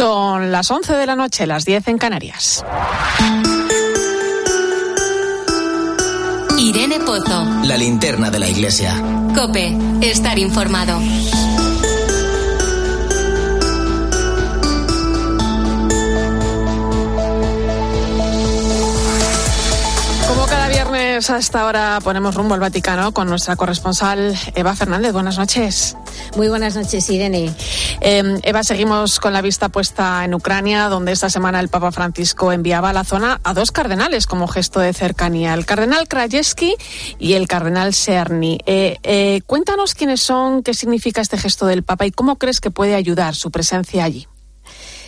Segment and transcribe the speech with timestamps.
[0.00, 2.64] Son las 11 de la noche, las 10 en Canarias.
[6.56, 7.44] Irene Pozo.
[7.64, 8.94] La linterna de la iglesia.
[9.34, 10.98] Cope, estar informado.
[20.28, 25.12] Como cada viernes a esta hora ponemos rumbo al Vaticano con nuestra corresponsal Eva Fernández.
[25.12, 25.94] Buenas noches.
[26.36, 27.52] Muy buenas noches, Irene.
[28.02, 32.50] Eh, Eva, seguimos con la vista puesta en Ucrania, donde esta semana el Papa Francisco
[32.50, 36.74] enviaba a la zona a dos cardenales como gesto de cercanía, el cardenal Krajewski
[37.18, 38.58] y el cardenal Cerny.
[38.64, 42.70] Eh, eh, cuéntanos quiénes son, qué significa este gesto del Papa y cómo crees que
[42.70, 44.29] puede ayudar su presencia allí.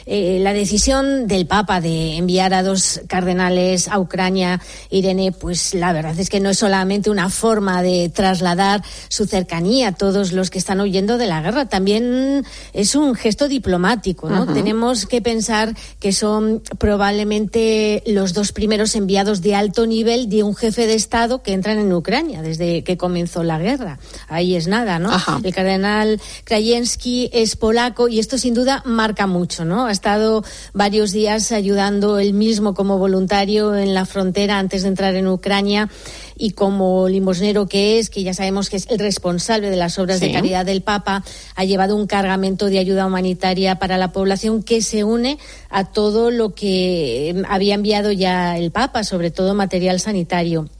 [0.07, 5.93] Eh, la decisión del Papa de enviar a dos cardenales a Ucrania, Irene, pues la
[5.93, 10.51] verdad es que no es solamente una forma de trasladar su cercanía a todos los
[10.51, 14.29] que están huyendo de la guerra, también es un gesto diplomático.
[14.29, 14.53] ¿no?
[14.53, 20.55] Tenemos que pensar que son probablemente los dos primeros enviados de alto nivel de un
[20.55, 23.99] jefe de Estado que entran en Ucrania desde que comenzó la guerra.
[24.29, 25.11] Ahí es nada, ¿no?
[25.43, 29.89] El cardenal Krajewski es polaco y esto sin duda marca mucho, ¿no?
[29.93, 35.15] Ha estado varios días ayudando él mismo como voluntario en la frontera antes de entrar
[35.17, 35.91] en Ucrania
[36.35, 40.19] y como limosnero que es, que ya sabemos que es el responsable de las obras
[40.19, 40.29] Sí.
[40.29, 44.81] de caridad del Papa, ha llevado un cargamento de ayuda humanitaria para la población que
[44.81, 45.37] se une
[45.69, 50.71] a todo lo que había enviado ya el Papa, sobre todo material sanitario.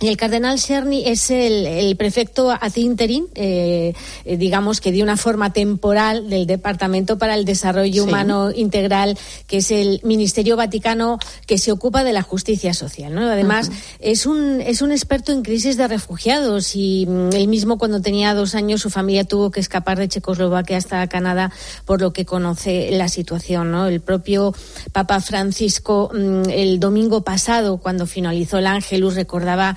[0.00, 3.92] Y el cardenal Cerny es el, el prefecto ad interim, eh,
[4.24, 8.08] digamos que de una forma temporal del Departamento para el Desarrollo Sí.
[8.08, 13.14] Humano Integral, que es el Ministerio Vaticano que se ocupa de la justicia social.
[13.14, 13.22] ¿no?
[13.22, 18.00] Además, es, un, es un experto en crisis de refugiados y mm, él mismo cuando
[18.00, 21.52] tenía dos años su familia tuvo que escapar de Checoslovaquia hasta Canadá,
[21.84, 23.70] por lo que conoce la situación.
[23.70, 23.86] ¿no?
[23.86, 24.54] El propio
[24.92, 29.76] Papa Francisco mm, el domingo pasado, cuando finalizó el Ángelus, recordaba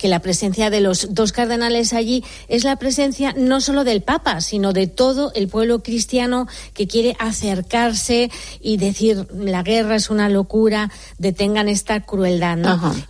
[0.00, 4.40] que la presencia de los dos cardenales allí es la presencia no solo del Papa,
[4.40, 8.30] sino de todo el pueblo cristiano que quiere acercarse
[8.62, 12.56] y decir la guerra es una locura, detengan esta crueldad.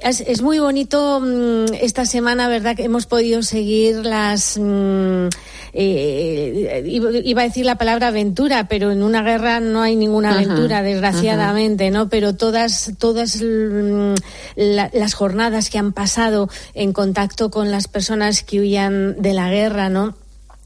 [0.01, 2.75] Es, es muy bonito mm, esta semana, ¿verdad?
[2.75, 4.59] Que hemos podido seguir las.
[4.59, 5.29] mm,
[5.73, 10.31] eh, iba iba a decir la palabra aventura, pero en una guerra no hay ninguna
[10.31, 12.09] Ajá, aventura, desgraciadamente, ¿no?
[12.09, 14.15] Pero todas, todas mm,
[14.57, 16.49] la- las jornadas que han pasado
[16.81, 20.15] en contacto con las personas que huían de la guerra, ¿no?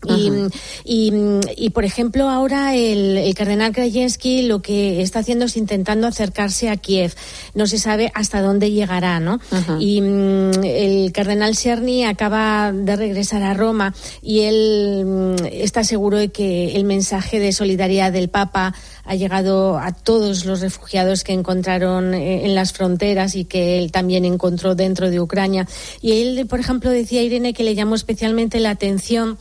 [0.06, 0.31] Y,
[0.84, 1.12] y,
[1.56, 6.69] y, por ejemplo, ahora el, el cardenal Krajewski lo que está haciendo es intentando acercarse
[6.70, 7.15] a Kiev.
[7.54, 9.41] No se sabe hasta dónde llegará, ¿no?
[9.78, 16.19] Y mm, el cardenal Cerny acaba de regresar a Roma y él mm, está seguro
[16.19, 21.32] de que el mensaje de solidaridad del Papa ha llegado a todos los refugiados que
[21.32, 25.66] encontraron eh, en las fronteras y que él también encontró dentro de Ucrania.
[26.00, 29.38] Y él, por ejemplo, decía Irene que le llamó especialmente la atención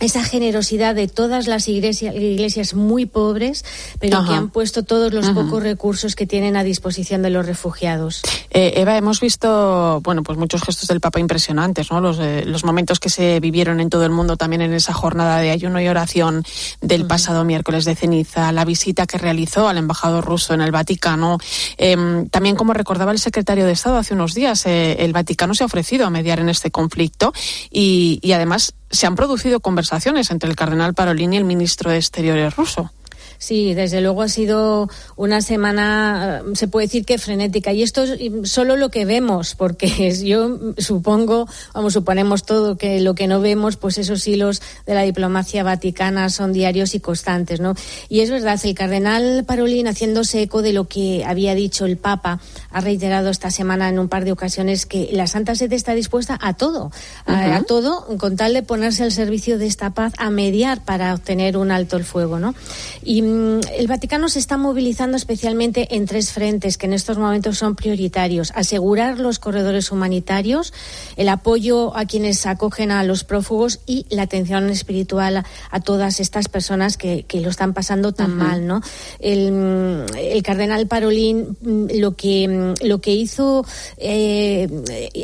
[0.00, 3.64] esa generosidad de todas las iglesias, iglesias muy pobres,
[4.00, 4.28] pero Ajá.
[4.28, 8.22] que han puesto todos los pocos recursos que tienen a disposición de los refugiados.
[8.50, 12.00] Eh, Eva, hemos visto, bueno, pues muchos gestos del Papa impresionantes, ¿no?
[12.00, 15.38] Los, eh, los momentos que se vivieron en todo el mundo también en esa jornada
[15.38, 16.44] de ayuno y oración
[16.80, 21.38] del pasado miércoles de ceniza, la visita que realizó al embajador ruso en el Vaticano.
[21.76, 25.62] Em, también, como recordaba el secretario de Estado hace unos días, eh, el Vaticano se
[25.62, 27.32] ha ofrecido a mediar en este conflicto
[27.70, 31.98] y, y además se han producido conversaciones entre el cardenal Parolin y el ministro de
[31.98, 32.90] Exteriores ruso.
[33.38, 37.72] Sí, desde luego ha sido una semana, eh, se puede decir que frenética.
[37.72, 43.14] Y esto es solo lo que vemos, porque yo supongo, vamos, suponemos todo que lo
[43.14, 47.74] que no vemos, pues esos hilos de la diplomacia vaticana son diarios y constantes, ¿no?
[48.08, 52.40] Y es verdad, el cardenal Parolin, haciéndose eco de lo que había dicho el Papa,
[52.70, 56.38] ha reiterado esta semana en un par de ocasiones que la Santa Sede está dispuesta
[56.40, 56.90] a todo,
[57.26, 61.14] a, a todo, con tal de ponerse al servicio de esta paz, a mediar para
[61.14, 62.54] obtener un alto el fuego, ¿no?
[63.02, 67.76] Y el Vaticano se está movilizando especialmente en tres frentes que en estos momentos son
[67.76, 68.52] prioritarios.
[68.54, 70.72] Asegurar los corredores humanitarios,
[71.16, 76.48] el apoyo a quienes acogen a los prófugos y la atención espiritual a, todas estas
[76.48, 78.80] personas que, que lo están pasando tan mal, ¿no?
[79.18, 83.66] El, el cardenal Parolín mm, lo que, mm, lo que hizo
[83.98, 84.68] eh,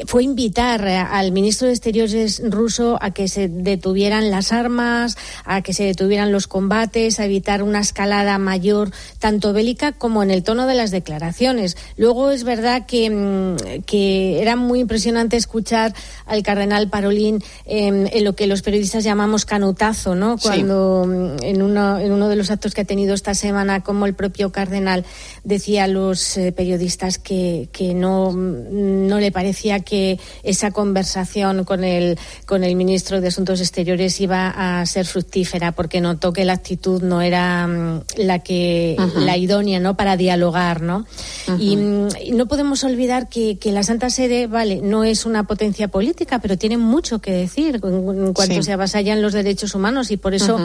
[0.06, 5.73] fue invitar al ministro de Exteriores ruso a que se detuvieran las armas, a que
[5.73, 10.66] se detuvieran los combates, a evitar una escalada mayor, tanto bélica como en el tono
[10.66, 11.76] de las declaraciones.
[11.96, 15.92] Luego es verdad que, mm, que era muy impresionante escuchar
[16.26, 20.38] al cardenal Parolín em, en lo que los periodistas llamamos canutazo, ¿no?
[20.38, 24.06] Cuando mm, en, uno, en uno de los actos que ha tenido esta semana, como
[24.06, 25.04] el propio cardenal
[25.43, 31.64] decía a los eh, periodistas que, que no, mm, no le parecía que esa conversación
[31.64, 36.44] con el, con el ministro de Asuntos Exteriores iba a ser fructífera, porque notó que
[36.44, 37.66] la actitud no era
[38.17, 39.97] la que la idónea, ¿no?
[39.97, 41.06] Para dialogar, ¿no?
[41.59, 46.38] y, no podemos olvidar que, que, la Santa Sede, vale, no es una potencia política,
[46.38, 50.59] pero tiene mucho que decir en, cuanto se avasallan los derechos humanos y por eso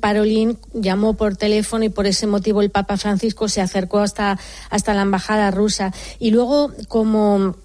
[0.00, 4.38] Parolín llamó por teléfono y por ese motivo el Papa Francisco se acercó hasta,
[4.70, 5.92] hasta la embajada rusa.
[6.18, 7.56] Y luego, como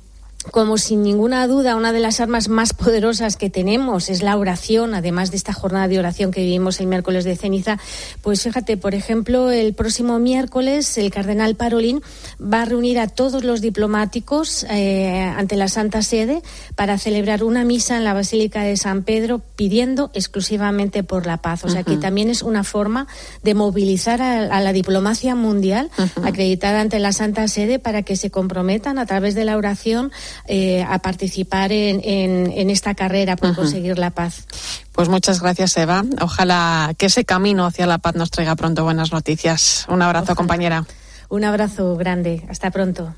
[0.49, 4.95] como sin ninguna duda una de las armas más poderosas que tenemos es la oración,
[4.95, 7.77] además de esta jornada de oración que vivimos el miércoles de ceniza,
[8.21, 12.01] pues fíjate, por ejemplo, el próximo miércoles el cardenal Parolín
[12.41, 16.41] va a reunir a todos los diplomáticos eh, ante la Santa Sede
[16.75, 21.63] para celebrar una misa en la Basílica de San Pedro pidiendo exclusivamente por la paz.
[21.65, 23.07] O sea que también es una forma
[23.43, 25.91] de movilizar a, la diplomacia mundial
[26.23, 30.11] acreditada ante la Santa Sede para que se comprometan a través de la oración
[30.45, 34.45] eh, a participar en, en, esta carrera por conseguir la paz.
[34.91, 36.03] Pues muchas gracias, Eva.
[36.21, 39.85] Ojalá que ese camino hacia la paz nos traiga pronto buenas noticias.
[39.89, 40.85] Un abrazo, compañera.
[41.29, 42.43] Un abrazo grande.
[42.49, 43.13] Hasta pronto.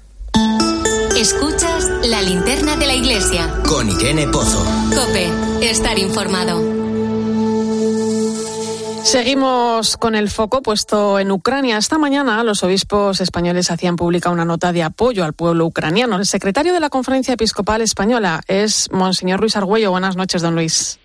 [1.18, 3.62] Escuchas la linterna de la iglesia.
[3.68, 4.64] Con Irene Pozo.
[4.96, 5.30] Cope,
[5.62, 6.83] estar informado.
[9.04, 11.78] Seguimos con el foco puesto en Ucrania.
[11.78, 16.16] Esta mañana los obispos españoles hacían pública una nota de apoyo al pueblo ucraniano.
[16.16, 19.92] El secretario de la Conferencia Episcopal Española es Monseñor Luis Argüello.
[19.92, 21.00] Buenas noches, don Luis.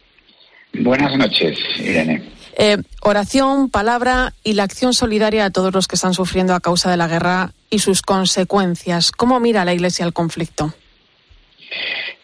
[0.72, 2.22] Buenas noches, Irene.
[2.56, 6.90] Eh, oración, palabra y la acción solidaria a todos los que están sufriendo a causa
[6.90, 9.10] de la guerra y sus consecuencias.
[9.10, 10.72] ¿Cómo mira la Iglesia el conflicto?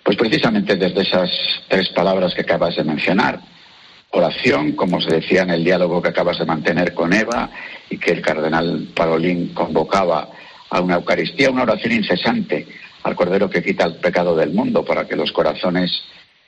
[0.04, 1.30] Pues precisamente desde esas
[1.68, 3.40] tres palabras que acabas de mencionar,
[4.14, 7.50] oración, como se decía en el diálogo que acabas de mantener con Eva
[7.90, 10.28] y que el cardenal Parolín convocaba
[10.70, 12.66] a una Eucaristía, una oración incesante
[13.02, 15.90] al Cordero que quita el pecado del mundo para que los corazones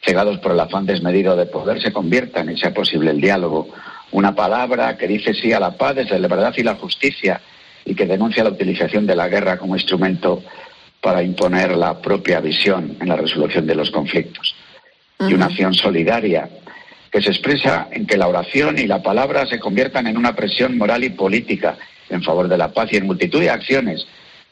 [0.02, 3.68] cegados por el afán desmedido de poder se conviertan y sea posible el diálogo.
[4.12, 7.40] Una palabra que dice sí a la paz desde la verdad y la justicia
[7.84, 10.42] y que denuncia la utilización de la guerra como instrumento
[11.00, 14.54] para imponer la propia visión en la resolución de los conflictos.
[15.20, 16.48] Y una acción solidaria
[17.11, 20.76] que se expresa en que la oración y la palabra se conviertan en una presión
[20.76, 21.76] moral y política
[22.08, 24.06] en favor de la paz y en multitud de acciones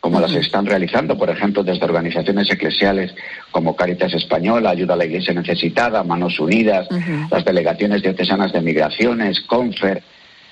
[0.05, 3.15] como las están realizando, por ejemplo, desde organizaciones eclesiales
[3.51, 6.87] como Caritas Española, Ayuda a la Iglesia Necesitada, Manos Unidas,
[7.31, 10.03] las delegaciones diocesanas de migraciones, CONFER,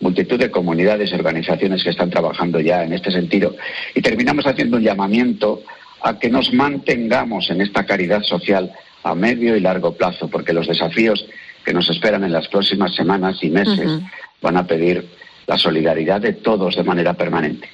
[0.00, 3.54] multitud de comunidades y organizaciones que están trabajando ya en este sentido.
[3.94, 5.62] Y terminamos haciendo un llamamiento
[6.00, 8.72] a que nos mantengamos en esta caridad social
[9.02, 11.26] a medio y largo plazo, porque los desafíos
[11.64, 14.00] que nos esperan en las próximas semanas y meses
[14.40, 15.08] van a pedir
[15.46, 17.68] la solidaridad de todos de manera permanente.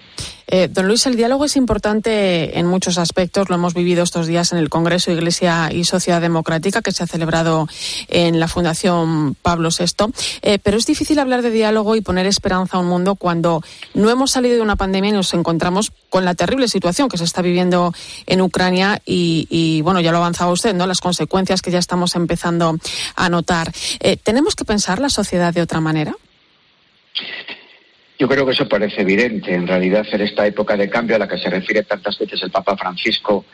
[0.50, 3.50] Eh, don Luis, el diálogo es importante en muchos aspectos.
[3.50, 7.06] Lo hemos vivido estos días en el Congreso Iglesia y Sociedad Democrática que se ha
[7.06, 7.69] celebrado
[8.09, 10.06] en la Fundación Pablo VI.
[10.41, 13.62] Eh, pero es difícil hablar de diálogo y poner esperanza a un mundo cuando
[13.93, 17.25] no hemos salido de una pandemia y nos encontramos con la terrible situación que se
[17.25, 17.93] está viviendo
[18.26, 20.87] en Ucrania y, bueno, ya lo avanzaba usted, ¿no?
[20.87, 22.79] Las consecuencias que ya estamos empezando
[23.17, 23.71] a notar.
[24.00, 26.17] Eh, ¿Tenemos que pensar la sociedad de otra manera?
[28.19, 29.55] Yo creo que eso parece evidente.
[29.55, 32.50] En realidad, en esta época de cambio a la que se refiere tantas veces el
[32.50, 33.45] Papa Francisco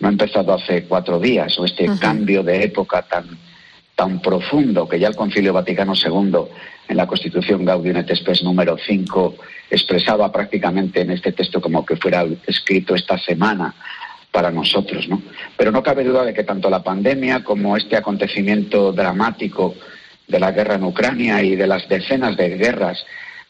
[0.00, 3.38] no ha empezado hace cuatro días, o este cambio de época tan,
[3.94, 6.38] tan profundo que ya el Concilio Vaticano II
[6.88, 9.36] en la Constitución Gaudium et Spes número 5
[9.70, 13.74] expresaba prácticamente en este texto como que fuera escrito esta semana
[14.30, 15.22] para nosotros, ¿no?
[15.56, 19.74] Pero no cabe duda de que tanto la pandemia como este acontecimiento dramático
[20.26, 23.04] de la guerra en Ucrania y de las decenas de guerras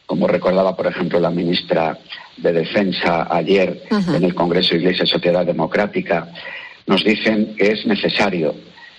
[0.07, 1.99] como recordaba, por ejemplo, la ministra
[2.37, 6.29] de Defensa ayer en el Congreso Iglesia y Sociedad Democrática,
[6.87, 8.55] nos dicen que es necesario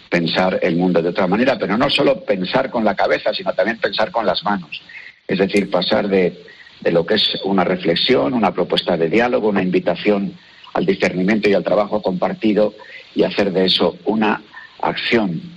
[0.10, 3.78] pensar el mundo de otra manera, pero no solo pensar con la cabeza, sino también
[3.78, 4.82] pensar con las manos.
[5.28, 6.44] Es decir, pasar de,
[6.82, 10.34] de lo que es una reflexión, una propuesta de diálogo, una invitación
[10.74, 12.74] al discernimiento y al trabajo compartido
[13.14, 14.42] y hacer de eso una
[14.82, 15.55] acción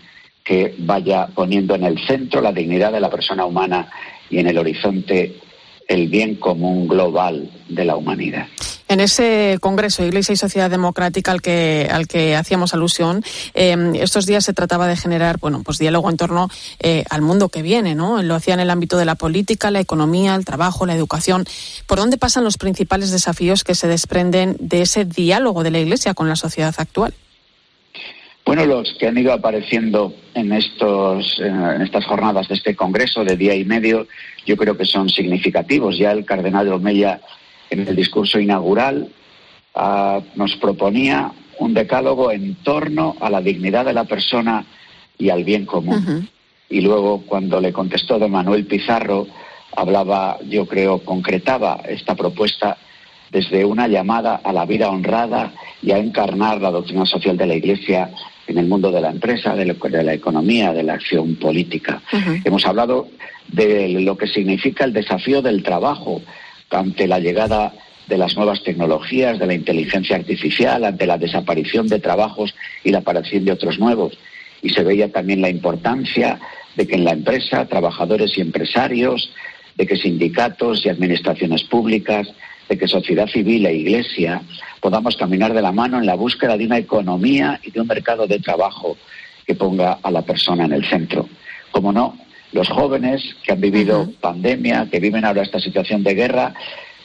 [0.49, 3.91] que vaya poniendo en el centro la dignidad de la persona humana
[4.31, 5.37] y en el horizonte
[5.87, 8.47] el bien común global de la humanidad.
[8.89, 14.25] En ese Congreso Iglesia y Sociedad Democrática al que, al que hacíamos alusión, em, estos
[14.25, 16.49] días se trataba de generar bueno, pues diálogo en torno
[16.81, 17.95] eh, al mundo que viene.
[17.95, 18.23] ¿no?
[18.23, 21.45] Lo hacía en el ámbito de la política, la economía, el trabajo, la educación.
[21.87, 26.15] ¿Por dónde pasan los principales desafíos que se desprenden de ese diálogo de la Iglesia
[26.15, 27.13] con la sociedad actual?
[28.49, 33.37] Bueno, los que han ido apareciendo en, estos, en estas jornadas de este Congreso de
[33.37, 34.09] día y medio,
[34.47, 35.99] yo creo que son significativos.
[35.99, 37.21] Ya el cardenal Omeya,
[37.69, 39.11] en el discurso inaugural,
[39.75, 44.65] ah, nos proponía un decálogo en torno a la dignidad de la persona
[45.19, 46.31] y al bien común.
[46.71, 49.27] Y luego, cuando le contestó don Manuel Pizarro,
[49.77, 52.79] hablaba, yo creo, concretaba esta propuesta
[53.31, 55.53] desde una llamada a la vida honrada
[55.83, 58.11] y a encarnar la doctrina social de la Iglesia
[58.49, 62.03] en el mundo de la empresa, de, la economía, de la acción política.
[62.45, 63.09] Hemos hablado
[63.49, 66.23] de lo que significa el desafío del trabajo
[66.71, 67.75] ante la llegada
[68.09, 72.99] de las nuevas tecnologías, de la inteligencia artificial, ante la desaparición de trabajos y la
[72.99, 74.19] aparición de otros nuevos.
[74.63, 76.41] Y se veía también la importancia
[76.75, 79.31] de que en la empresa, trabajadores y empresarios,
[79.77, 82.29] de que sindicatos y administraciones públicas,
[82.69, 84.43] de que sociedad civil e iglesia
[84.81, 88.27] podamos caminar de la mano en la búsqueda de una economía y de un mercado
[88.27, 88.97] de trabajo
[89.47, 91.29] que ponga a la persona en el centro.
[91.71, 92.19] Como no,
[92.53, 96.55] los jóvenes que han vivido pandemia, que viven ahora esta situación de guerra,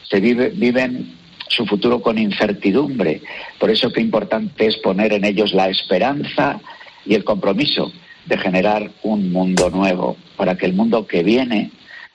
[0.10, 1.15] se viven
[1.48, 3.22] su futuro con incertidumbre.
[3.60, 6.60] Por eso qué importante es poner en ellos la esperanza
[7.05, 7.91] y el compromiso
[8.25, 11.72] de generar un mundo nuevo, para que el mundo que viene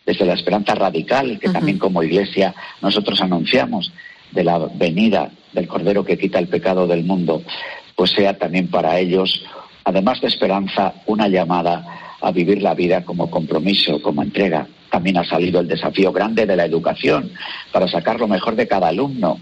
[0.08, 3.92] desde la esperanza radical que también como iglesia nosotros anunciamos
[4.32, 7.42] de la venida del Cordero que quita el pecado del mundo,
[7.94, 9.44] pues sea también para ellos,
[9.84, 14.66] además de esperanza, una llamada a vivir la vida como compromiso, como entrega.
[14.90, 17.30] También ha salido el desafío grande de la educación
[17.70, 19.38] para sacar lo mejor de cada alumno,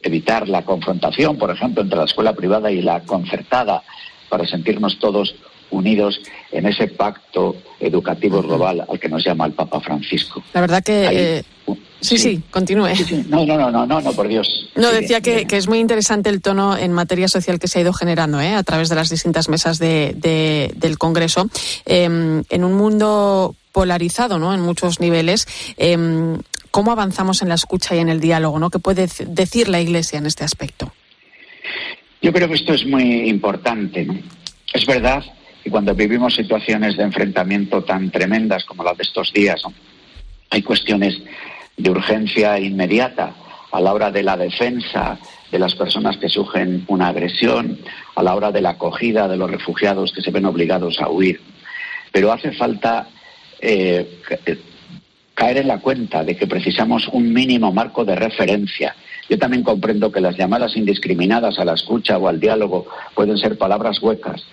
[0.00, 3.82] evitar la confrontación, por ejemplo, entre la escuela privada y la concertada,
[4.30, 5.34] para sentirnos todos
[5.70, 6.20] unidos
[6.52, 10.42] en ese pacto educativo global al que nos llama el Papa Francisco.
[10.52, 11.08] La verdad que...
[11.38, 11.42] Eh,
[12.00, 12.88] sí, sí, continúe.
[13.28, 14.70] No, no, no, no, no, por Dios.
[14.76, 17.92] No, decía que, es muy interesante el tono en materia social que se ha ido
[17.92, 18.54] generando ¿eh?
[18.54, 21.48] a través de las distintas mesas de, del Congreso.
[21.84, 24.54] Em, en un mundo polarizado ¿no?
[24.54, 25.46] en muchos niveles,
[25.76, 26.38] em,
[26.70, 28.58] ¿cómo avanzamos en la escucha y en el diálogo?
[28.58, 28.70] ¿no?
[28.70, 30.92] ¿Qué puede decir la Iglesia en este aspecto?
[32.22, 34.06] Yo creo que esto es muy importante.
[34.72, 35.22] Es verdad
[35.66, 39.60] y cuando vivimos situaciones de enfrentamiento tan tremendas como las de estos días,
[40.48, 41.20] hay cuestiones
[41.76, 43.34] de urgencia inmediata
[43.72, 45.18] a la hora de la defensa
[45.50, 47.80] de las personas que sufren una agresión,
[48.14, 51.40] a la hora de la acogida de los refugiados que se ven obligados a huir.
[52.12, 53.08] Pero hace falta
[53.60, 54.20] eh,
[55.34, 58.94] caer en la cuenta de que precisamos un mínimo marco de referencia.
[59.28, 63.58] Yo también comprendo que las llamadas indiscriminadas a la escucha o al diálogo pueden ser
[63.58, 64.46] palabras huecas,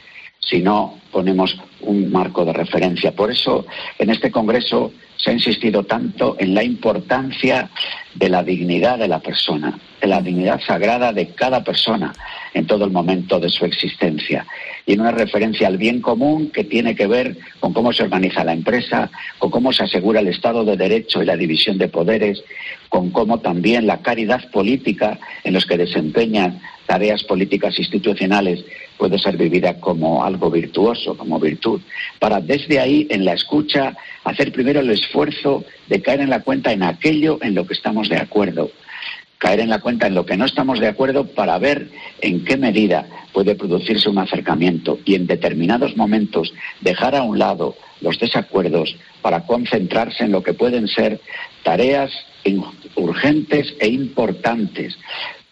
[0.45, 3.11] si no ponemos un marco de referencia.
[3.11, 3.65] Por eso,
[3.97, 4.91] en este Congreso
[5.23, 7.69] se ha insistido tanto en la importancia
[8.13, 12.13] de la dignidad de la persona, de la dignidad sagrada de cada persona
[12.53, 14.45] en todo el momento de su existencia.
[14.85, 18.43] Y en una referencia al bien común que tiene que ver con cómo se organiza
[18.43, 22.43] la empresa, con cómo se asegura el Estado de Derecho y la división de poderes,
[22.89, 28.63] con cómo también la caridad política en los que desempeñan tareas políticas institucionales
[28.97, 31.81] puede ser vivida como algo virtuoso, como virtud,
[32.19, 35.12] para desde ahí, en la escucha, hacer primero el esfuerzo
[35.87, 38.71] de caer en la cuenta en aquello en lo que estamos de acuerdo,
[39.37, 41.89] caer en la cuenta en lo que no estamos de acuerdo para ver
[42.21, 47.75] en qué medida puede producirse un acercamiento y en determinados momentos dejar a un lado
[48.01, 51.21] los desacuerdos para concentrarse en lo que pueden ser
[51.63, 52.11] tareas
[52.95, 54.97] urgentes e importantes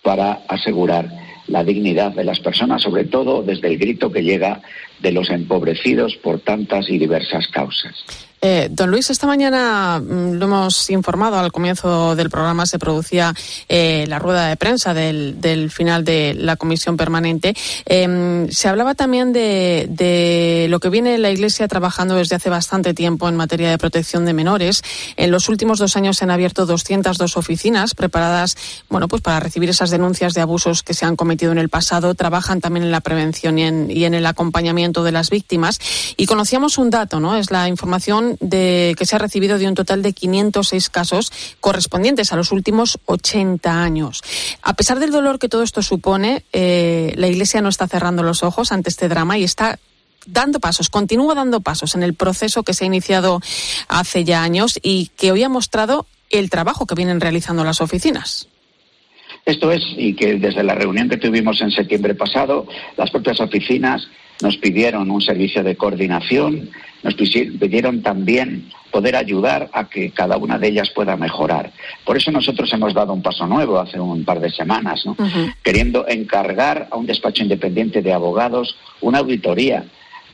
[0.02, 1.10] para asegurar
[1.48, 4.62] la dignidad de las personas, sobre todo desde el grito que llega
[5.00, 8.31] de los empobrecidos por tantas y diversas causas.
[8.44, 13.36] Eh, don Luis, esta mañana mm, lo hemos informado, al comienzo del programa se producía
[13.70, 17.54] eh, la rueda de prensa del, final de la comisión permanente.
[17.86, 23.30] Em, se hablaba también de, lo que viene la Iglesia trabajando desde hace bastante tiempo
[23.30, 24.82] en materia de protección de menores.
[25.18, 28.58] En los últimos dos años se han abierto 202 oficinas preparadas
[28.90, 32.16] bueno, pues para recibir esas denuncias de abusos que se han cometido en el pasado.
[32.16, 35.80] Trabajan también en la prevención y en, y en el acompañamiento de las víctimas.
[36.18, 37.38] Y conocíamos un dato, ¿no?
[37.38, 37.68] Es la
[38.40, 43.00] de, que se ha recibido de un total de 506 casos correspondientes a los últimos
[43.06, 44.22] 80 años.
[44.62, 48.44] A pesar del dolor que todo esto supone, eh, la Iglesia no está cerrando los
[48.44, 49.80] ojos ante este drama y está
[50.26, 53.42] dando pasos, continúa dando pasos en el proceso que se ha iniciado
[53.88, 58.48] hace ya años y que hoy ha mostrado el trabajo que vienen realizando las oficinas.
[59.46, 64.08] Esto es, y que desde la reunión que tuvimos en septiembre pasado, las propias oficinas
[64.42, 66.70] nos pidieron un servicio de coordinación,
[67.04, 71.72] nos pidieron también poder ayudar a que cada una de ellas pueda mejorar.
[72.06, 75.04] Por eso nosotros hemos dado un paso nuevo hace un par de semanas,
[75.64, 79.86] queriendo encargar a un despacho independiente de abogados una auditoría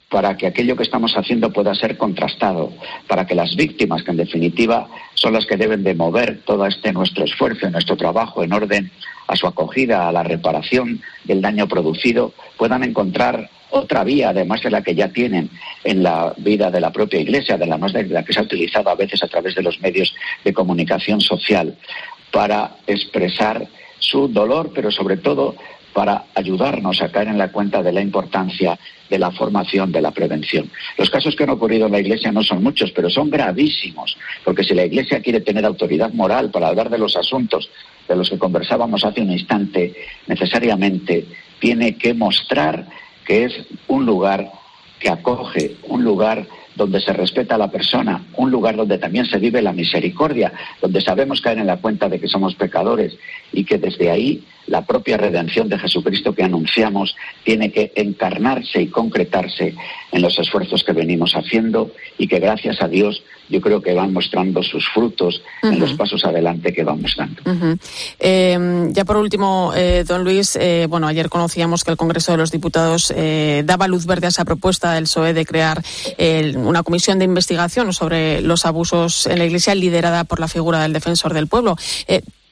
[0.10, 2.72] para que aquello que estamos haciendo pueda ser contrastado,
[3.08, 6.94] para que las víctimas, que en definitiva son las que deben de mover todo este
[6.94, 8.92] nuestro esfuerzo nuestro trabajo en orden
[9.28, 14.72] a su acogida, a la reparación del daño producido, puedan encontrar otra vía, además de
[14.72, 15.50] la que ya tienen
[15.84, 18.96] en la vida de la propia Iglesia, además de la que se ha utilizado a
[18.96, 21.78] veces a través de los medios de comunicación social,
[22.32, 23.68] para expresar
[24.00, 25.56] su dolor, pero sobre todo
[25.98, 28.78] para ayudarnos a caer en la cuenta de la importancia
[29.10, 30.70] de la formación, de la prevención.
[30.96, 34.64] Los casos que han ocurrido en la Iglesia no son muchos, pero son gravísimos, porque
[34.64, 37.72] si la Iglesia quiere tener autoridad moral para hablar de los asuntos
[38.08, 39.96] de los que conversábamos hace un instante,
[40.28, 41.26] necesariamente
[41.58, 42.86] tiene que mostrar
[43.26, 44.52] que es un lugar
[45.00, 49.40] que acoge, un lugar donde se respeta a la persona, un lugar donde también se
[49.40, 53.18] vive la misericordia, donde sabemos caer en la cuenta de que somos pecadores
[53.52, 58.88] y que desde ahí la propia redención de Jesucristo que anunciamos tiene que encarnarse y
[58.88, 59.74] concretarse
[60.12, 64.14] en los esfuerzos que venimos haciendo y que gracias a Dios yo creo que van
[64.14, 67.42] mostrando sus frutos en los pasos adelante que vamos dando.
[68.20, 72.38] Em, ya por último, eh, don Luis, eh, bueno, ayer conocíamos que el Congreso de
[72.38, 75.82] los Diputados eh, daba luz verde a esa propuesta del PSOE de crear
[76.56, 80.94] una comisión de investigación sobre los abusos en la Iglesia liderada por la figura del
[80.94, 81.78] defensor del pueblo.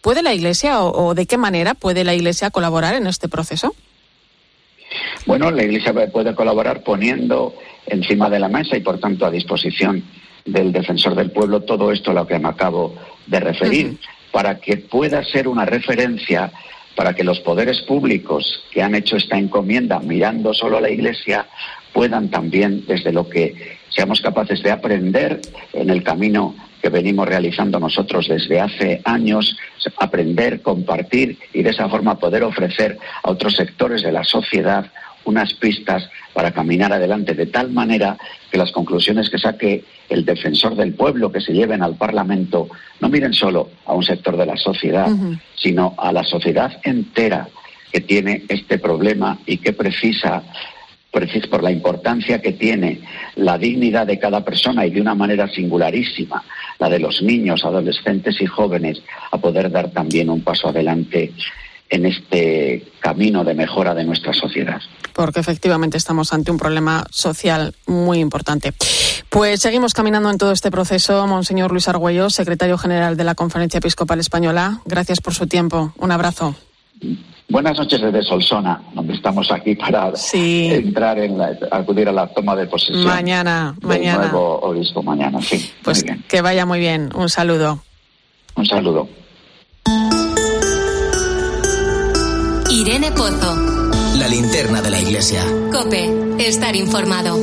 [0.06, 3.74] ¿Puede la Iglesia o, de qué manera puede la Iglesia colaborar en este proceso?
[5.26, 7.56] Bueno, la Iglesia puede colaborar poniendo
[7.88, 10.04] encima de la mesa y, por tanto, a disposición
[10.46, 12.94] del defensor del pueblo todo esto a lo que me acabo
[13.26, 13.98] de referir,
[14.32, 16.52] para que pueda ser una referencia
[16.96, 21.48] para que los poderes públicos que han hecho esta encomienda mirando solo a la Iglesia
[21.94, 25.42] puedan también, desde lo que seamos capaces de aprender
[25.74, 26.54] en el camino
[26.86, 29.58] que venimos realizando nosotros desde hace años,
[29.98, 34.86] aprender, compartir y de esa forma poder ofrecer a otros sectores de la sociedad
[35.24, 38.18] unas pistas para caminar adelante de tal manera
[38.52, 43.10] que las conclusiones que saque el defensor del pueblo que se lleven al Parlamento no
[43.10, 45.08] miren solo a un sector de la sociedad,
[45.56, 47.48] sino a la sociedad entera
[47.92, 50.44] que tiene este problema y que precisa
[51.50, 53.00] por la importancia que tiene
[53.36, 56.44] la dignidad de cada persona y de una manera singularísima
[56.80, 59.02] la de los niños, adolescentes y jóvenes,
[59.32, 61.32] a poder dar también un paso adelante
[61.90, 64.82] en este camino de mejora de nuestra sociedad.
[65.14, 68.74] Porque efectivamente estamos ante un problema social muy importante.
[69.30, 71.26] Pues seguimos caminando en todo este proceso.
[71.28, 75.94] Monseñor Luis Argüello, secretario general de la Conferencia Episcopal Española, gracias por su tiempo.
[75.98, 76.56] Un abrazo.
[77.48, 82.56] Buenas noches desde Solsona, donde estamos aquí para entrar en la, acudir a la toma
[82.56, 83.06] de posesión.
[83.06, 84.28] Mañana, mañana.
[84.30, 85.72] nuevo obispo mañana, sí.
[85.84, 87.10] Pues que vaya muy bien.
[87.16, 87.80] Un saludo.
[88.56, 89.08] Un saludo.
[92.72, 93.56] Irene Pozo.
[94.18, 95.42] La linterna de la iglesia.
[95.72, 97.38] Cope, estar informado.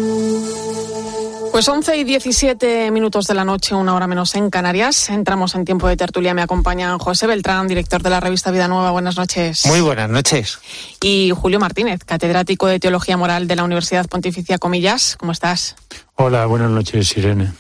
[1.53, 5.11] Pues 11 y 17 minutos de la noche, una hora menos en Canarias.
[5.11, 6.33] Entramos en tiempo de tertulia.
[6.33, 8.91] Me acompaña José Beltrán, director de la revista Vida Nueva.
[8.91, 9.67] Buenas noches.
[9.67, 10.59] Muy buenas noches.
[11.03, 15.19] Y Julio Martínez, catedrático de Teología Moral de la Universidad Pontificia Comillas.
[15.19, 15.77] ¿Cómo estás?
[16.16, 17.53] Hola, buenas noches, Irene.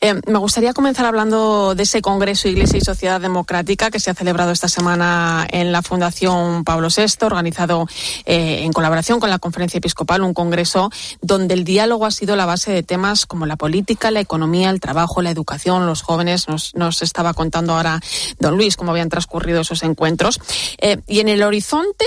[0.00, 4.14] Eh, me gustaría comenzar hablando de ese Congreso Iglesia y Sociedad Democrática que se ha
[4.14, 7.86] celebrado esta semana en la Fundación Pablo VI, organizado
[8.26, 10.90] eh, en colaboración con la Conferencia Episcopal, un congreso
[11.22, 14.80] donde el diálogo ha sido la base de temas como la política, la economía, el
[14.80, 16.48] trabajo, la educación, los jóvenes.
[16.48, 18.00] Nos, nos estaba contando ahora
[18.40, 20.40] don Luis cómo habían transcurrido esos encuentros.
[20.78, 22.06] Eh, y en el horizonte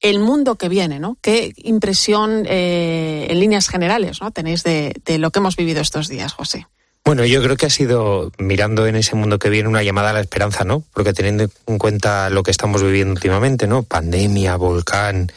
[0.00, 1.16] el mundo que viene, ¿no?
[1.20, 4.30] ¿Qué impresión eh, en líneas generales ¿no?
[4.30, 6.66] tenéis de, lo que hemos vivido estos días, José?
[7.04, 10.12] Bueno, yo creo que ha sido, mirando en ese mundo que viene, una llamada a
[10.12, 10.82] la esperanza, ¿no?
[10.92, 13.84] Porque teniendo en cuenta lo que estamos viviendo últimamente, ¿no?
[13.84, 15.30] Pandemia, volcán,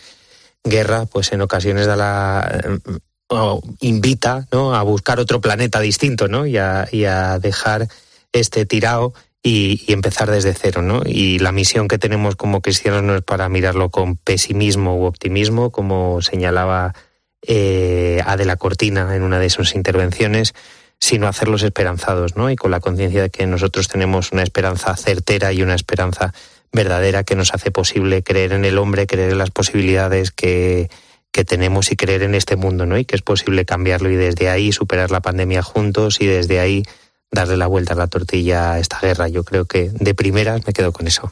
[0.63, 4.74] guerra, pues en ocasiones da la, eh, invita, ¿no?
[4.74, 6.48] A buscar otro planeta distinto, ¿no?
[6.48, 7.88] Y a, y a dejar
[8.32, 11.02] este tirado y, empezar desde cero, ¿no?
[11.06, 15.71] Y la misión que tenemos como cristianos no es para mirarlo con pesimismo u optimismo,
[15.71, 16.93] como señalaba
[17.41, 20.54] eh, Adela Cortina en una de sus intervenciones,
[20.99, 22.49] sino hacerlos esperanzados, ¿no?
[22.49, 26.34] Y con la conciencia de que nosotros tenemos una esperanza certera y una esperanza
[26.73, 30.89] verdadera que nos hace posible creer en el hombre, creer en las posibilidades que,
[31.32, 32.97] que tenemos y creer en este mundo, ¿no?
[32.97, 36.84] Y que es posible cambiarlo y desde ahí superar la pandemia juntos y desde ahí
[37.32, 39.28] darle la vuelta a la tortilla a esta guerra.
[39.28, 41.32] Yo creo que de primeras me quedo con eso.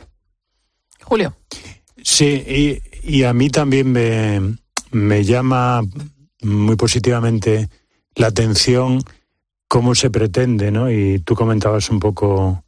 [1.03, 1.35] Julio.
[2.03, 4.57] Sí, y, a mí también me,
[4.91, 5.81] me llama
[6.41, 7.69] muy positivamente
[8.15, 9.01] la atención
[9.67, 10.91] cómo se pretende, ¿no?
[10.91, 12.63] Y tú comentabas un poco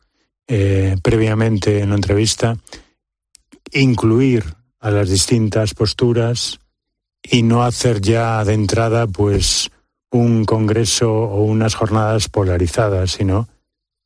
[0.48, 2.58] eh, previamente en la entrevista,
[3.72, 4.44] incluir
[4.80, 6.60] a las distintas posturas
[7.22, 9.70] y no hacer ya de entrada, pues,
[10.12, 13.48] un congreso o unas jornadas polarizadas, sino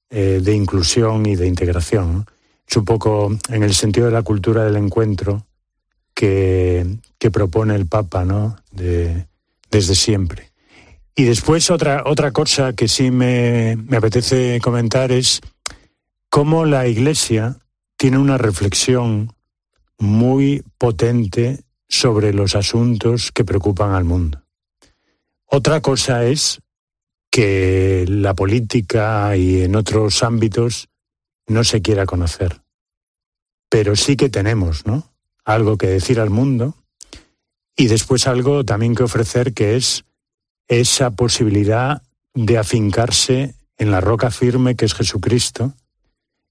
[0.09, 2.25] eh, de inclusión y de integración.
[2.67, 5.45] Es un poco en el sentido de la cultura del encuentro
[6.13, 6.85] que,
[7.17, 8.57] que propone el Papa, ¿no?
[8.71, 9.27] De,
[9.71, 10.51] desde siempre.
[11.15, 15.41] Y después otra, otra cosa que sí me, me apetece comentar es
[16.29, 17.57] cómo la Iglesia
[17.97, 19.33] tiene una reflexión
[19.99, 24.42] muy potente sobre los asuntos que preocupan al mundo.
[25.55, 26.61] Otra cosa es
[27.29, 30.89] que la política y en otros ámbitos
[31.45, 32.63] no se quiera conocer.
[33.69, 35.13] Pero sí que tenemos, ¿no?
[35.45, 36.73] Algo que decir al mundo
[37.75, 40.05] y después algo también que ofrecer que es
[40.67, 42.01] esa posibilidad
[42.33, 45.75] de afincarse en la roca firme que es Jesucristo,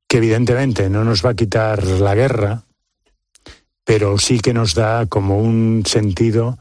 [0.06, 2.62] que evidentemente no nos va a quitar la guerra,
[3.82, 6.56] pero sí que nos da como un sentido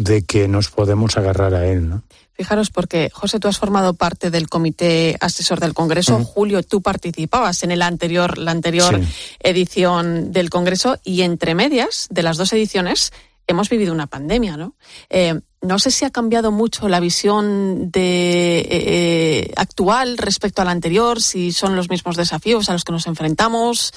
[0.00, 2.02] de que nos podemos agarrar a él, ¿no?
[2.32, 6.24] Fijaros, porque José, tú has formado parte del comité asesor del Congreso.
[6.24, 8.98] Julio, tú participabas en el anterior, la anterior
[9.40, 13.12] edición del Congreso y entre medias de las dos ediciones
[13.46, 14.74] hemos vivido una pandemia, ¿no?
[15.10, 20.70] Eh, no sé si ha cambiado mucho la visión de, eh, actual respecto a la
[20.70, 23.92] anterior, si son los mismos desafíos a los que nos enfrentamos.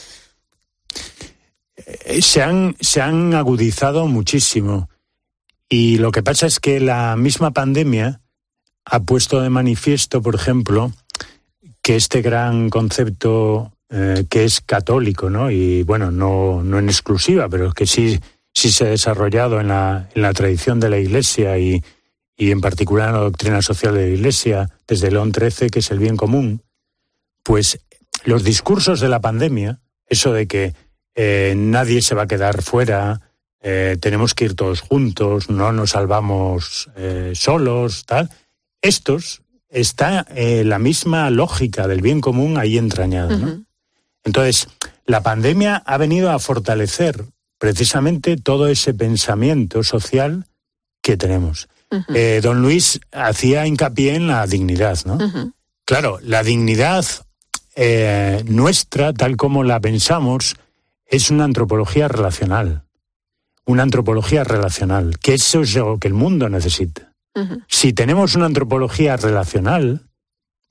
[1.78, 4.89] Eh, se han, se han agudizado muchísimo.
[5.76, 8.22] Y lo que pasa es que la misma pandemia
[8.86, 10.92] ha puesto de manifiesto, por ejemplo,
[11.82, 15.50] que este gran concepto que es católico, ¿no?
[15.50, 18.20] Y bueno, no, no en exclusiva, pero que sí
[18.54, 21.84] sí se ha desarrollado en la, en la tradición de la Iglesia y,
[22.38, 25.90] y en particular en la doctrina social de la Iglesia, desde León XIII, que es
[25.90, 26.62] el bien común,
[27.42, 27.80] pues
[28.26, 30.76] los discursos de la pandemia, eso de que
[31.16, 33.22] eh, nadie se va a quedar fuera,
[33.63, 38.30] eh, tenemos que ir todos juntos, no nos salvamos eh, solos, tal,
[38.82, 43.58] estos está la misma lógica del bien común ahí entrañada.
[44.23, 44.67] Entonces,
[45.08, 47.26] la pandemia ha venido a fortalecer
[47.58, 50.45] precisamente todo ese pensamiento social
[51.02, 51.67] que tenemos.
[52.13, 55.17] Eh, don Luis hacía hincapié en la dignidad, ¿no?
[55.86, 57.06] Claro, la dignidad
[57.76, 60.56] eh, nuestra, tal como la pensamos,
[61.06, 62.84] es una antropología relacional.
[63.65, 67.13] Una antropología relacional, que eso es lo que el mundo necesita.
[67.67, 70.02] Si tenemos una antropología relacional,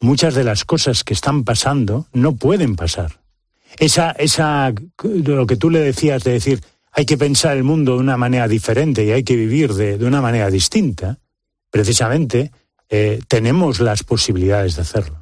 [0.00, 3.20] muchas de las cosas que están pasando no pueden pasar.
[3.78, 6.60] Esa, esa, lo que tú le decías de decir,
[6.92, 10.20] hay que pensar el mundo de una manera diferente y hay que vivir de, una
[10.20, 11.18] manera distinta,
[11.70, 12.52] precisamente
[12.90, 15.21] eh, tenemos las posibilidades de hacerlo.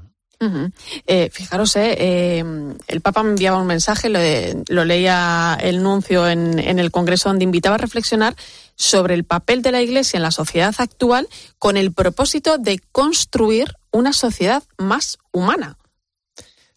[1.07, 2.43] Eh, fijaros, eh,
[2.87, 7.75] el Papa me enviaba un mensaje, lo, leía el nuncio en, el Congreso, donde invitaba
[7.75, 8.35] a reflexionar
[8.75, 13.75] sobre el papel de la Iglesia en la sociedad actual con el propósito de construir
[13.91, 15.77] una sociedad más humana.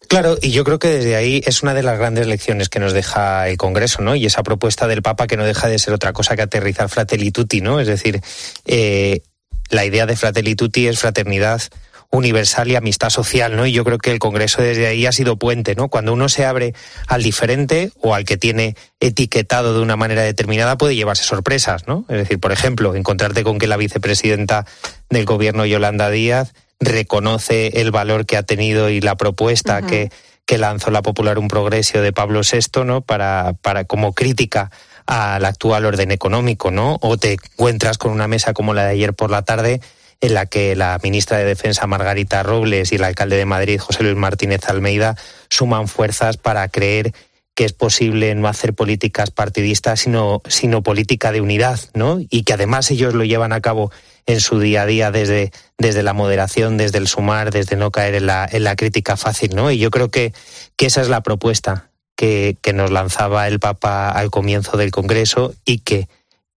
[0.08, 2.92] Claro, y yo creo que desde ahí es una de las grandes lecciones que nos
[2.92, 4.14] deja el Congreso, ¿no?
[4.14, 7.30] Y esa propuesta del Papa que no deja de ser otra cosa que aterrizar Fratelli
[7.30, 7.80] Tutti, ¿no?
[7.80, 8.20] Es decir,
[8.66, 9.22] eh,
[9.70, 11.62] la idea de Fratelli Tutti es fraternidad
[12.14, 13.66] universal y amistad social, ¿no?
[13.66, 15.88] Y yo creo que el Congreso desde ahí ha sido puente, ¿no?
[15.88, 16.72] Cuando uno se abre
[17.08, 22.04] al diferente o al que tiene etiquetado de una manera determinada puede llevarse sorpresas, ¿no?
[22.08, 24.64] Es decir, por ejemplo, encontrarte con que la vicepresidenta
[25.10, 30.10] del gobierno Yolanda Díaz reconoce el valor que ha tenido y la propuesta que,
[30.46, 33.00] que lanzó la Popular Un Progreso de Pablo VI, ¿no?
[33.00, 34.70] Para, para como crítica
[35.06, 36.98] al actual orden económico, ¿no?
[37.00, 39.80] O te encuentras con una mesa como la de ayer por la tarde
[40.24, 44.04] en la que la ministra de Defensa Margarita Robles y el alcalde de Madrid José
[44.04, 45.16] Luis Martínez Almeida
[45.50, 47.12] suman fuerzas para creer
[47.54, 52.20] que es posible no hacer políticas partidistas, sino, sino política de unidad, ¿no?
[52.30, 53.92] Y que además ellos lo llevan a cabo
[54.24, 58.14] en su día a día desde, desde la moderación, desde el sumar, desde no caer
[58.14, 59.70] en la, en la crítica fácil, ¿no?
[59.70, 60.32] Y yo creo que,
[60.76, 65.54] que esa es la propuesta que, que nos lanzaba el Papa al comienzo del Congreso
[65.66, 66.08] y que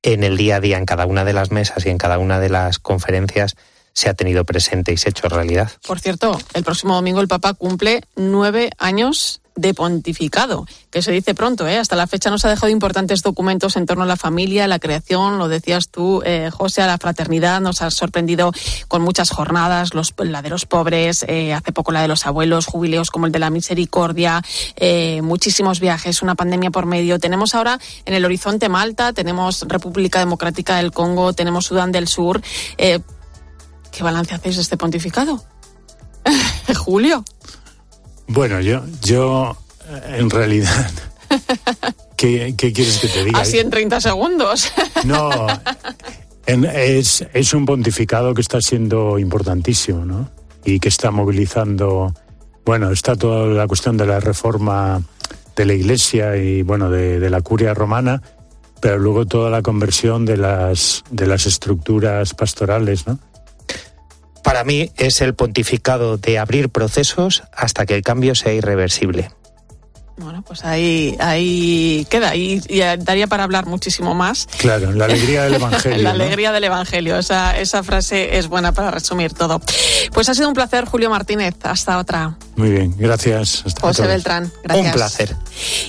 [0.03, 2.39] en el día a día, en cada una de las mesas y en cada una
[2.39, 3.55] de las conferencias,
[3.93, 5.71] se ha tenido presente y se ha hecho realidad.
[5.85, 11.35] Por cierto, el próximo domingo el Papa cumple nueve años de pontificado, que se dice
[11.35, 11.77] pronto, ¿eh?
[11.77, 15.37] hasta la fecha nos ha dejado importantes documentos en torno a la familia, la creación,
[15.37, 18.51] lo decías tú, eh, José, a la fraternidad, nos ha sorprendido
[18.87, 22.65] con muchas jornadas, los, la de los pobres, eh, hace poco la de los abuelos,
[22.65, 24.41] jubileos como el de la misericordia,
[24.75, 27.19] eh, muchísimos viajes, una pandemia por medio.
[27.19, 32.41] Tenemos ahora en el horizonte Malta, tenemos República Democrática del Congo, tenemos Sudán del Sur.
[32.77, 32.99] Eh,
[33.91, 35.43] ¿Qué balance hacéis de este pontificado?
[36.75, 37.23] Julio.
[38.27, 39.55] Bueno, yo, yo
[39.89, 40.91] eh, en realidad,
[42.17, 43.39] ¿qué, qué quieres que te diga?
[43.39, 44.71] Así en 30 segundos.
[45.05, 45.29] No,
[46.45, 50.29] en- es, es un pontificado que está siendo importantísimo, ¿no?
[50.65, 52.13] Y que está movilizando,
[52.65, 55.01] bueno, está toda la cuestión de la reforma
[55.55, 58.21] de la Iglesia y, bueno, de, de la curia romana,
[58.81, 63.17] pero luego toda la conversión de las, de las estructuras pastorales, ¿no?
[64.47, 69.29] Para mí es el pontificado de abrir procesos hasta que el cambio sea irreversible.
[70.17, 72.35] Bueno, pues ahí, ahí queda.
[72.35, 74.47] Y, y daría para hablar muchísimo más.
[74.57, 75.97] Claro, la alegría del Evangelio.
[76.03, 76.23] La ¿no?
[76.23, 77.17] alegría del Evangelio.
[77.17, 79.61] Esa, esa frase es buena para resumir todo.
[80.13, 81.55] Pues ha sido un placer, Julio Martínez.
[81.63, 82.35] Hasta otra.
[82.55, 83.63] Muy bien, gracias.
[83.65, 84.07] Hasta José.
[84.07, 84.51] Beltrán.
[84.63, 84.87] Gracias.
[84.87, 85.35] Un placer.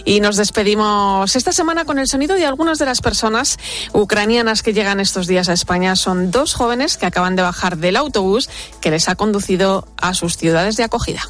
[0.04, 3.58] Y nos despedimos esta semana con el sonido de algunas de las personas
[3.94, 5.96] ucranianas que llegan estos días a España.
[5.96, 8.50] Son dos jóvenes que acaban de bajar del autobús
[8.82, 11.22] que les ha conducido a sus ciudades de acogida.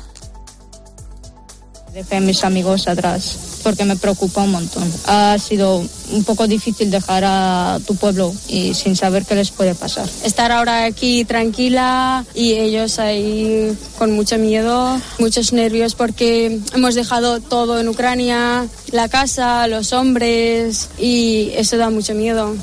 [1.98, 4.88] Dejé a mis amigos atrás porque me preocupa un montón.
[5.08, 5.78] Ha sido
[6.12, 10.08] un poco difícil dejar a tu pueblo y sin saber qué les puede pasar.
[10.22, 17.40] estar ahora aquí tranquila y ellos ahí con mucho miedo, muchos nervios porque hemos dejado
[17.40, 22.54] todo en Ucrania, la casa, los hombres y eso da mucho miedo.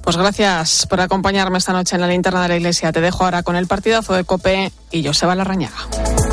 [0.00, 2.92] Pues gracias por acompañarme esta noche en la linterna de la iglesia.
[2.92, 6.29] Te dejo ahora con el partidazo de Cope y Joseba Larrañaga.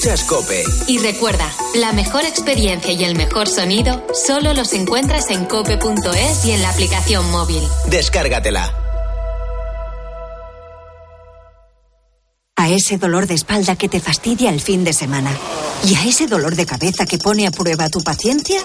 [0.00, 0.64] Escuchas Cope.
[0.86, 6.52] Y recuerda, la mejor experiencia y el mejor sonido solo los encuentras en cope.es y
[6.52, 7.62] en la aplicación móvil.
[7.90, 8.74] Descárgatela.
[12.56, 15.36] A ese dolor de espalda que te fastidia el fin de semana.
[15.86, 18.62] Y a ese dolor de cabeza que pone a prueba tu paciencia,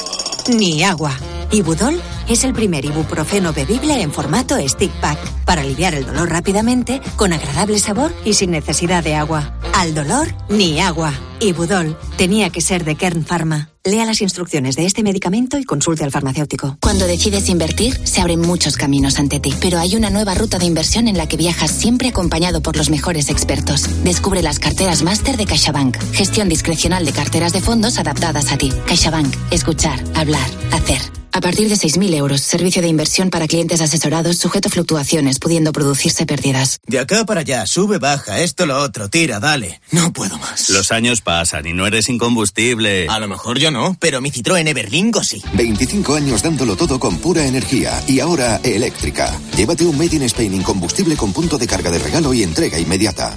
[0.47, 1.19] ni agua.
[1.51, 7.01] Ibudol es el primer ibuprofeno bebible en formato stick pack para aliviar el dolor rápidamente,
[7.17, 9.53] con agradable sabor y sin necesidad de agua.
[9.77, 11.11] Al dolor, ni agua.
[11.47, 13.69] Ibudol tenía que ser de Kern Pharma.
[13.83, 16.77] Lea las instrucciones de este medicamento y consulte al farmacéutico.
[16.81, 20.65] Cuando decides invertir, se abren muchos caminos ante ti, pero hay una nueva ruta de
[20.65, 23.87] inversión en la que viajas siempre acompañado por los mejores expertos.
[24.03, 28.71] Descubre las carteras máster de CaixaBank, gestión discrecional de carteras de fondos adaptadas a ti.
[28.87, 31.01] CaixaBank, escuchar, hablar, hacer.
[31.35, 35.73] A partir de 6.000 euros, servicio de inversión para clientes asesorados sujeto a fluctuaciones, pudiendo
[35.73, 36.79] producirse pérdidas.
[36.87, 39.81] De acá para allá, sube, baja, esto, lo otro, tira, dale.
[39.91, 40.69] No puedo más.
[40.69, 41.34] Los años pasan
[41.65, 43.07] y no eres incombustible.
[43.09, 45.41] A lo mejor yo no, pero mi Citroën Everlingo sí.
[45.53, 49.37] 25 años dándolo todo con pura energía y ahora eléctrica.
[49.55, 53.35] Llévate un Made in Spain incombustible con punto de carga de regalo y entrega inmediata.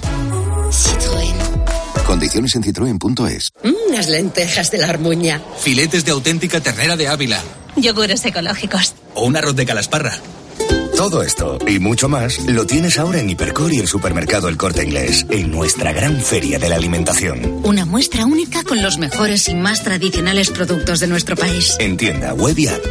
[0.71, 1.35] Citroën.
[2.05, 3.51] Condiciones en citroen.es.
[3.89, 5.41] Unas lentejas de la armuña.
[5.59, 7.41] Filetes de auténtica ternera de Ávila.
[7.75, 8.95] Yogures ecológicos.
[9.13, 10.19] O un arroz de calasparra.
[10.99, 14.83] Todo esto y mucho más lo tienes ahora en Hipercor y el supermercado El Corte
[14.83, 17.61] Inglés, en nuestra gran feria de la alimentación.
[17.63, 21.77] Una muestra única con los mejores y más tradicionales productos de nuestro país.
[21.79, 22.81] En tienda web y app.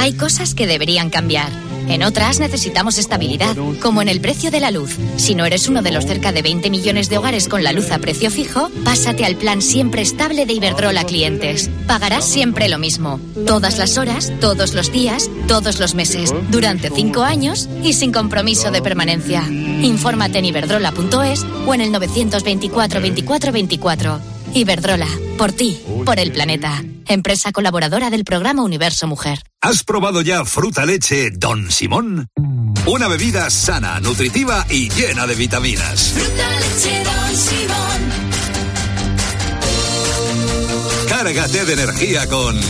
[0.00, 1.52] Hay cosas que deberían cambiar.
[1.88, 4.96] En otras necesitamos estabilidad, como en el precio de la luz.
[5.16, 7.90] Si no eres uno de los cerca de 20 millones de hogares con la luz
[7.90, 11.70] a precio fijo, pásate al plan siempre estable de Iberdrola Clientes.
[11.86, 17.22] Pagarás siempre lo mismo, todas las horas, todos los días, todos los meses, durante 5
[17.22, 19.42] años y sin compromiso de permanencia.
[19.48, 24.20] Infórmate en iberdrola.es o en el 924 24 24.
[24.54, 26.82] Iberdrola, por ti, por el planeta.
[27.06, 29.40] Empresa colaboradora del programa Universo Mujer.
[29.64, 32.28] ¿Has probado ya fruta leche Don Simón?
[32.84, 36.14] Una bebida sana, nutritiva y llena de vitaminas.
[36.14, 38.02] Fruta leche Don Simón.
[41.08, 42.60] Cárgate de energía con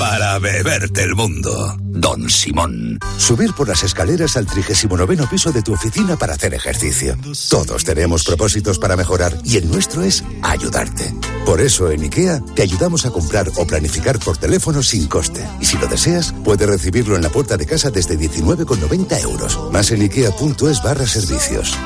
[0.00, 1.76] Fruta beberte el mundo.
[1.78, 2.98] Don Simón.
[3.18, 7.18] Subir por las escaleras al 39 piso de tu oficina para hacer ejercicio.
[7.50, 11.12] Todos tenemos propósitos para mejorar y el nuestro es ayudarte.
[11.44, 15.46] Por eso en IKEA te ayudamos a comprar o planificar por teléfono sin coste.
[15.60, 19.58] Y si lo deseas, puedes recibirlo en la puerta de casa desde 19,90 euros.
[19.70, 21.76] Más en ikea.es barra servicios.